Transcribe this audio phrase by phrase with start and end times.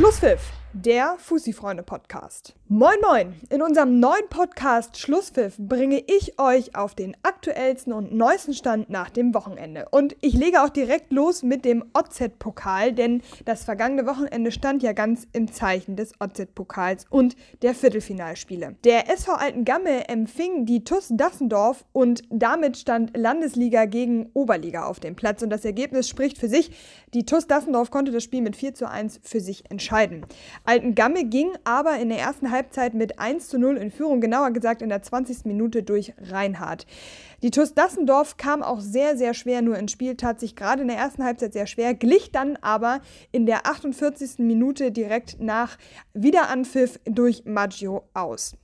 [0.00, 0.40] Schlusspfiff,
[0.72, 2.54] der Fussi-Freunde-Podcast.
[2.68, 3.34] Moin Moin!
[3.48, 9.10] In unserem neuen Podcast Schlusspfiff bringe ich euch auf den aktuellsten und neuesten Stand nach
[9.10, 9.86] dem Wochenende.
[9.90, 14.92] Und ich lege auch direkt los mit dem OZ-Pokal, denn das vergangene Wochenende stand ja
[14.92, 18.76] ganz im Zeichen des OZ-Pokals und der Viertelfinalspiele.
[18.84, 25.16] Der SV Altengamme empfing die TUS Dassendorf und damit stand Landesliga gegen Oberliga auf dem
[25.16, 26.70] Platz und das Ergebnis spricht für sich.
[27.14, 30.24] Die TUS Dassendorf konnte das Spiel mit 4 zu 1 für sich entscheiden.
[30.70, 34.82] Altengamme ging aber in der ersten Halbzeit mit 1 zu 0 in Führung, genauer gesagt
[34.82, 35.44] in der 20.
[35.44, 36.86] Minute durch Reinhardt.
[37.42, 40.88] Die TuS Dassendorf kam auch sehr, sehr schwer nur ins Spiel, tat sich gerade in
[40.88, 43.00] der ersten Halbzeit sehr schwer, glich dann aber
[43.32, 44.38] in der 48.
[44.38, 45.76] Minute direkt nach
[46.14, 48.54] Wiederanpfiff durch Maggio aus.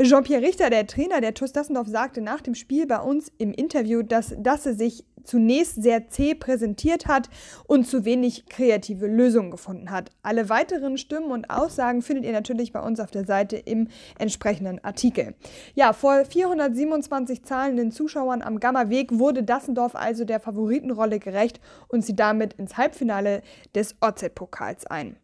[0.00, 4.02] Jean-Pierre Richter, der Trainer der TuS Dassendorf, sagte nach dem Spiel bei uns im Interview,
[4.02, 7.28] dass Dasse sich zunächst sehr zäh präsentiert hat
[7.66, 10.10] und zu wenig kreative Lösungen gefunden hat.
[10.22, 14.82] Alle weiteren Stimmen und Aussagen findet ihr natürlich bei uns auf der Seite im entsprechenden
[14.82, 15.34] Artikel.
[15.74, 22.16] Ja, vor 427 zahlenden Zuschauern am Gamma-Weg wurde Dassendorf also der Favoritenrolle gerecht und sie
[22.16, 23.42] damit ins Halbfinale
[23.74, 25.16] des OZ-Pokals ein.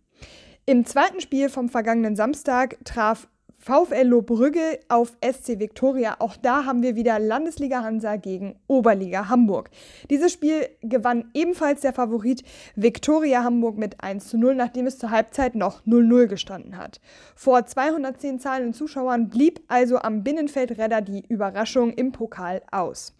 [0.66, 3.28] Im zweiten Spiel vom vergangenen Samstag traf
[3.58, 6.16] VfL Lohbrügge auf SC Viktoria.
[6.20, 9.70] Auch da haben wir wieder Landesliga Hansa gegen Oberliga Hamburg.
[10.08, 12.44] Dieses Spiel gewann ebenfalls der Favorit
[12.76, 17.00] Viktoria Hamburg mit 1 zu 0, nachdem es zur Halbzeit noch 0-0 gestanden hat.
[17.34, 23.12] Vor 210 zahlenden Zuschauern blieb also am Binnenfeldredder die Überraschung im Pokal aus.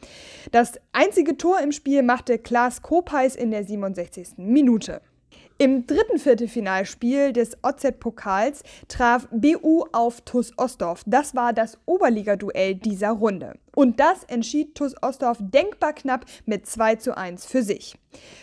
[0.52, 4.38] Das einzige Tor im Spiel machte Klaas Kopeis in der 67.
[4.38, 5.00] Minute.
[5.60, 11.02] Im dritten Viertelfinalspiel des OZ-Pokals traf BU auf TUS Osdorf.
[11.04, 13.54] Das war das Oberligaduell dieser Runde.
[13.74, 17.96] Und das entschied TUS Osdorf denkbar knapp mit 2 zu 1 für sich.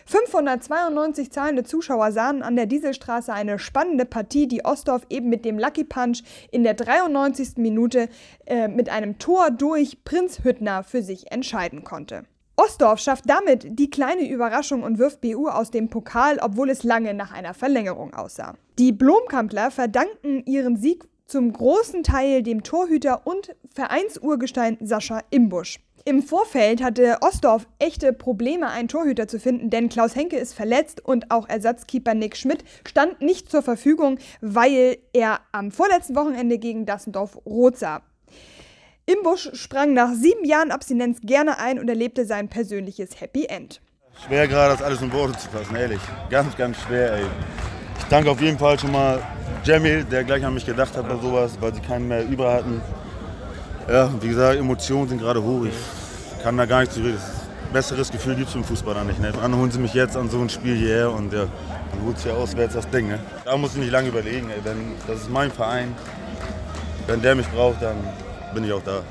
[0.07, 5.57] 592 zahlende Zuschauer sahen an der Dieselstraße eine spannende Partie, die Osdorf eben mit dem
[5.57, 6.21] Lucky Punch
[6.51, 7.55] in der 93.
[7.55, 8.09] Minute
[8.45, 12.25] äh, mit einem Tor durch Prinz Hüttner für sich entscheiden konnte.
[12.57, 17.13] Ostdorf schafft damit die kleine Überraschung und wirft BU aus dem Pokal, obwohl es lange
[17.13, 18.55] nach einer Verlängerung aussah.
[18.79, 25.79] Die Blomkampler verdanken ihren Sieg zum großen Teil dem Torhüter und Vereinsurgestein Sascha Imbusch.
[26.07, 31.03] Im Vorfeld hatte Ostdorf echte Probleme, einen Torhüter zu finden, denn Klaus Henke ist verletzt
[31.03, 36.85] und auch Ersatzkeeper Nick Schmidt stand nicht zur Verfügung, weil er am vorletzten Wochenende gegen
[36.85, 38.03] Dassendorf rot sah.
[39.07, 43.79] Imbusch sprang nach sieben Jahren Abstinenz gerne ein und erlebte sein persönliches Happy End.
[44.25, 45.99] Schwer gerade, das alles in Worte zu fassen, ehrlich.
[46.31, 47.25] Ganz, ganz schwer, ey.
[47.99, 49.21] Ich danke auf jeden Fall schon mal
[49.63, 52.81] Jamil, der gleich an mich gedacht hat bei sowas, weil sie keinen mehr über hatten.
[53.87, 55.65] Ja, wie gesagt, Emotionen sind gerade hoch.
[55.65, 57.19] Ich kann da gar nicht zu reden.
[57.71, 59.19] Besseres Gefühl gibt es im Fußball da nicht.
[59.19, 59.31] Ne?
[59.39, 61.45] Dann holen sie mich jetzt an so ein Spiel hierher und ja,
[61.91, 63.09] dann holt sie auswärts das Ding.
[63.09, 63.19] Ne?
[63.43, 64.49] Da muss ich nicht lange überlegen.
[64.49, 64.61] Ey.
[64.63, 65.93] Wenn, das ist mein Verein.
[67.05, 67.97] Wenn der mich braucht, dann
[68.55, 69.03] bin ich auch da.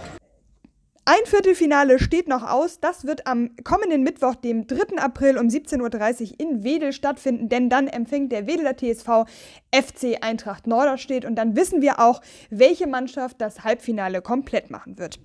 [1.06, 2.80] Ein Viertelfinale steht noch aus.
[2.80, 4.96] Das wird am kommenden Mittwoch, dem 3.
[4.96, 5.82] April um 17.30
[6.22, 9.28] Uhr in Wedel stattfinden, denn dann empfängt der Wedeler TSV
[9.70, 15.20] FC Eintracht Norderstedt und dann wissen wir auch, welche Mannschaft das Halbfinale komplett machen wird.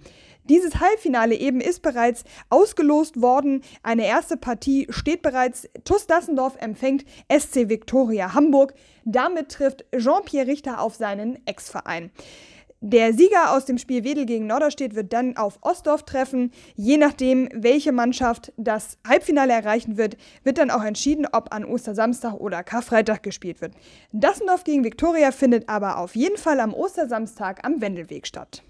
[0.49, 3.61] Dieses Halbfinale eben ist bereits ausgelost worden.
[3.83, 5.69] Eine erste Partie steht bereits.
[5.85, 8.73] TuS Dassendorf empfängt SC Viktoria Hamburg.
[9.05, 12.11] Damit trifft Jean-Pierre Richter auf seinen Ex-Verein.
[12.81, 16.51] Der Sieger aus dem Spiel Wedel gegen Norderstedt wird dann auf Ostdorf treffen.
[16.75, 22.35] Je nachdem, welche Mannschaft das Halbfinale erreichen wird, wird dann auch entschieden, ob an Ostersamstag
[22.35, 23.73] oder Karfreitag gespielt wird.
[24.13, 28.63] Dassendorf gegen Viktoria findet aber auf jeden Fall am Ostersamstag am Wendelweg statt.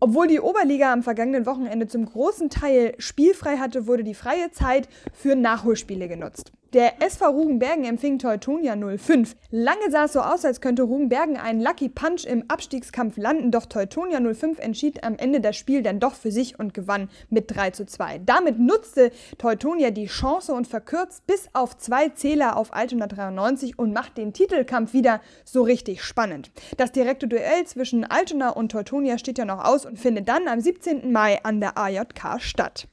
[0.00, 4.88] Obwohl die Oberliga am vergangenen Wochenende zum großen Teil spielfrei hatte, wurde die freie Zeit
[5.12, 6.52] für Nachholspiele genutzt.
[6.72, 9.34] Der SV Rugenbergen empfing Teutonia 05.
[9.50, 13.66] Lange sah es so aus, als könnte Rugenbergen einen Lucky Punch im Abstiegskampf landen, doch
[13.66, 17.70] Teutonia 05 entschied am Ende das Spiel dann doch für sich und gewann mit 3
[17.70, 18.20] zu 2.
[18.24, 23.92] Damit nutzte Teutonia die Chance und verkürzt bis auf zwei Zähler auf Altona 93 und
[23.92, 26.52] macht den Titelkampf wieder so richtig spannend.
[26.76, 30.60] Das direkte Duell zwischen Altona und Teutonia steht ja noch aus und findet dann am
[30.60, 31.10] 17.
[31.10, 32.86] Mai an der AJK statt.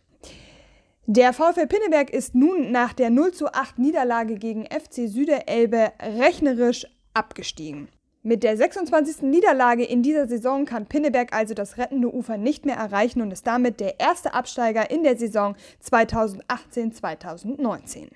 [1.10, 6.86] Der VfL Pinneberg ist nun nach der 0 zu 8 Niederlage gegen FC Süderelbe rechnerisch
[7.14, 7.88] abgestiegen.
[8.24, 9.22] Mit der 26.
[9.22, 13.48] Niederlage in dieser Saison kann Pinneberg also das rettende Ufer nicht mehr erreichen und ist
[13.48, 15.56] damit der erste Absteiger in der Saison
[15.90, 18.10] 2018-2019.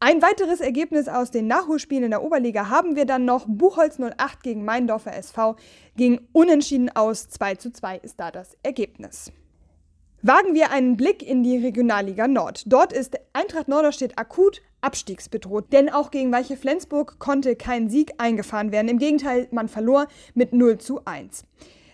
[0.00, 3.44] Ein weiteres Ergebnis aus den Nachholspielen in der Oberliga haben wir dann noch.
[3.46, 5.56] Buchholz 08 gegen Meindorfer SV
[5.98, 7.28] ging unentschieden aus.
[7.28, 9.32] 2 zu 2 ist da das Ergebnis.
[10.28, 12.64] Wagen wir einen Blick in die Regionalliga Nord.
[12.66, 18.72] Dort ist Eintracht Norderstedt akut abstiegsbedroht, denn auch gegen Weiche Flensburg konnte kein Sieg eingefahren
[18.72, 18.88] werden.
[18.88, 21.44] Im Gegenteil, man verlor mit 0 zu 1.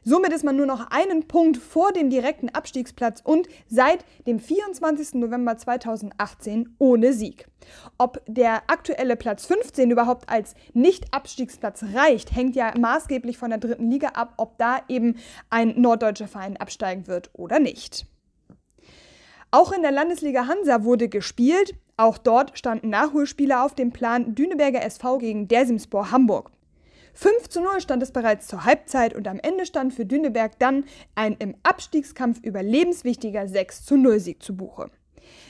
[0.02, 5.12] Somit ist man nur noch einen Punkt vor dem direkten Abstiegsplatz und seit dem 24.
[5.20, 7.48] November 2018 ohne Sieg.
[7.98, 13.90] Ob der aktuelle Platz 15 überhaupt als Nicht-Abstiegsplatz reicht, hängt ja maßgeblich von der dritten
[13.90, 15.18] Liga ab, ob da eben
[15.50, 18.06] ein norddeutscher Verein absteigen wird oder nicht.
[19.54, 21.74] Auch in der Landesliga Hansa wurde gespielt.
[21.98, 26.50] Auch dort standen Nachholspiele auf dem Plan Düneberger SV gegen Dersimspor Hamburg.
[27.12, 30.86] 5 zu 0 stand es bereits zur Halbzeit und am Ende stand für Düneberg dann
[31.14, 34.90] ein im Abstiegskampf überlebenswichtiger 6 zu 0 Sieg zu Buche.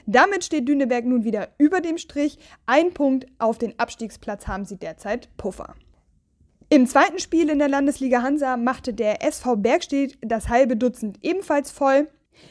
[0.04, 2.40] Damit steht Düneberg nun wieder über dem Strich.
[2.66, 5.76] Ein Punkt auf den Abstiegsplatz haben sie derzeit Puffer.
[6.70, 11.70] Im zweiten Spiel in der Landesliga Hansa machte der SV Bergstedt das halbe Dutzend ebenfalls
[11.70, 12.08] voll.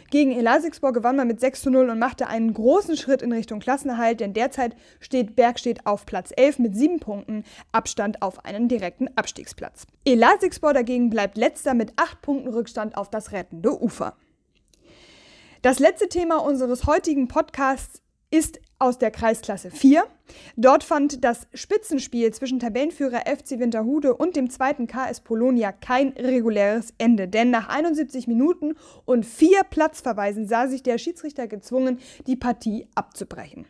[0.10, 3.60] Gegen Elasigspor gewann man mit 6 zu 0 und machte einen großen Schritt in Richtung
[3.60, 9.10] Klassenerhalt, denn derzeit steht Bergstedt auf Platz 11 mit 7 Punkten, Abstand auf einen direkten
[9.16, 9.88] Abstiegsplatz.
[10.06, 14.16] Elasigspor dagegen bleibt letzter mit 8 Punkten Rückstand auf das rettende Ufer.
[15.62, 18.02] Das letzte Thema unseres heutigen Podcasts
[18.32, 20.04] ist aus der Kreisklasse 4.
[20.58, 26.94] Dort fand das Spitzenspiel zwischen Tabellenführer FC Winterhude und dem zweiten KS Polonia kein reguläres
[26.98, 28.76] Ende, denn nach 71 Minuten
[29.06, 33.66] und vier Platzverweisen sah sich der Schiedsrichter gezwungen, die Partie abzubrechen.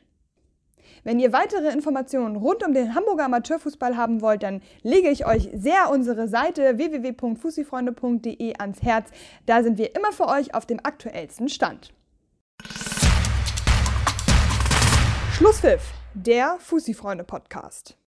[1.03, 5.49] Wenn ihr weitere Informationen rund um den Hamburger Amateurfußball haben wollt, dann lege ich euch
[5.53, 9.09] sehr unsere Seite www.fußifreunde.de ans Herz.
[9.47, 11.91] Da sind wir immer für euch auf dem aktuellsten Stand.
[15.41, 15.81] Schlusspfiff,
[16.13, 17.95] der Fussi-Freunde-Podcast.